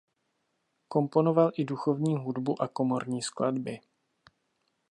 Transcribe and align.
Komponoval 0.87 1.51
i 1.55 1.65
duchovní 1.65 2.15
hudbu 2.15 2.61
a 2.61 2.67
komorní 2.67 3.21
skladby. 3.21 3.79